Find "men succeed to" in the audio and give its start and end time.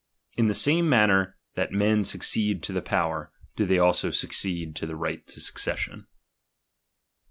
1.73-2.73